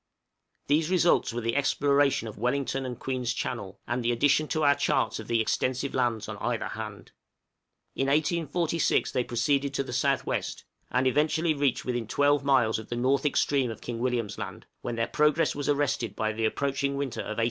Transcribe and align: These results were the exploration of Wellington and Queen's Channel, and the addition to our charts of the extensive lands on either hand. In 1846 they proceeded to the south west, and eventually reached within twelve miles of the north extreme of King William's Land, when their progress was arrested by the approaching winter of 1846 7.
These 0.65 0.89
results 0.89 1.31
were 1.31 1.41
the 1.41 1.55
exploration 1.55 2.27
of 2.27 2.35
Wellington 2.39 2.87
and 2.87 2.97
Queen's 2.97 3.35
Channel, 3.35 3.79
and 3.85 4.03
the 4.03 4.11
addition 4.11 4.47
to 4.47 4.63
our 4.63 4.73
charts 4.73 5.19
of 5.19 5.27
the 5.27 5.39
extensive 5.39 5.93
lands 5.93 6.27
on 6.27 6.37
either 6.37 6.69
hand. 6.69 7.11
In 7.95 8.07
1846 8.07 9.11
they 9.11 9.23
proceeded 9.23 9.75
to 9.75 9.83
the 9.83 9.93
south 9.93 10.25
west, 10.25 10.65
and 10.89 11.05
eventually 11.05 11.53
reached 11.53 11.85
within 11.85 12.07
twelve 12.07 12.43
miles 12.43 12.79
of 12.79 12.89
the 12.89 12.95
north 12.95 13.27
extreme 13.27 13.69
of 13.69 13.79
King 13.81 13.99
William's 13.99 14.39
Land, 14.39 14.65
when 14.81 14.95
their 14.95 15.05
progress 15.05 15.53
was 15.53 15.69
arrested 15.69 16.15
by 16.15 16.31
the 16.33 16.45
approaching 16.45 16.95
winter 16.97 17.19
of 17.21 17.37
1846 17.37 17.37
7. 17.37 17.39